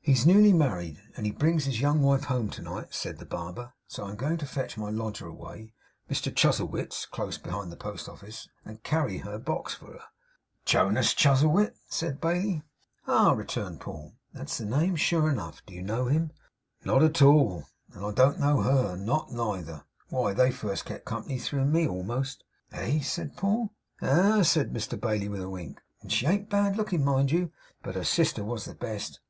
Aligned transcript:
'He's 0.00 0.26
newly 0.26 0.52
married, 0.52 1.00
and 1.16 1.24
he 1.24 1.30
brings 1.30 1.66
his 1.66 1.80
young 1.80 2.02
wife 2.02 2.24
home 2.24 2.50
to 2.50 2.62
night,' 2.62 2.92
said 2.92 3.18
the 3.18 3.24
barber. 3.24 3.74
'So 3.86 4.02
I'm 4.04 4.16
going 4.16 4.36
to 4.38 4.44
fetch 4.44 4.76
my 4.76 4.90
lodger 4.90 5.28
away 5.28 5.72
Mr 6.10 6.34
Chuzzlewit's, 6.34 7.06
close 7.06 7.38
behind 7.38 7.70
the 7.70 7.76
Post 7.76 8.08
Office 8.08 8.48
and 8.64 8.82
carry 8.82 9.18
her 9.18 9.38
box 9.38 9.72
for 9.74 9.92
her.' 9.92 10.00
'Jonas 10.64 11.14
Chuzzlewit's?' 11.14 11.78
said 11.90 12.20
Bailey. 12.20 12.64
'Ah!' 13.06 13.34
returned 13.34 13.80
Paul: 13.80 14.16
'that's 14.34 14.58
the 14.58 14.64
name 14.64 14.96
sure 14.96 15.30
enough. 15.30 15.64
Do 15.64 15.74
you 15.74 15.82
know 15.82 16.06
him?' 16.06 16.32
'Oh, 16.84 16.98
no!' 16.98 16.98
cried 16.98 17.00
Mr 17.00 17.00
Bailey; 17.04 17.04
'not 17.04 17.04
at 17.04 17.22
all. 17.22 17.64
And 17.92 18.04
I 18.04 18.10
don't 18.10 18.40
know 18.40 18.62
her! 18.62 18.96
Not 18.96 19.30
neither! 19.32 19.84
Why, 20.08 20.32
they 20.32 20.50
first 20.50 20.86
kept 20.86 21.04
company 21.04 21.38
through 21.38 21.66
me, 21.66 21.84
a'most.' 21.86 22.42
'Ah?' 22.72 22.98
said 23.02 23.36
Paul. 23.36 23.70
'Ah!' 24.02 24.42
said 24.42 24.72
Mr 24.72 25.00
Bailey, 25.00 25.28
with 25.28 25.40
a 25.40 25.48
wink; 25.48 25.80
'and 26.00 26.10
she 26.10 26.26
ain't 26.26 26.50
bad 26.50 26.76
looking 26.76 27.04
mind 27.04 27.30
you. 27.30 27.52
But 27.84 27.94
her 27.94 28.02
sister 28.02 28.42
was 28.42 28.64
the 28.64 28.74
best. 28.74 29.20